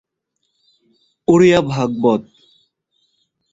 Odia 1.27 1.59
Bhagavata 1.71 2.21